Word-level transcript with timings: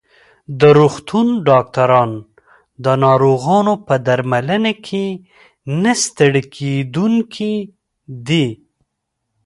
د 0.59 0.61
روغتون 0.79 1.27
ډاکټران 1.47 2.11
د 2.83 2.85
ناروغانو 3.03 3.73
په 3.87 3.95
درملنه 4.07 4.73
کې 4.85 5.05
نه 5.83 5.93
ستړي 6.03 6.41
کېدونکي 6.55 7.53
دي. 8.27 8.47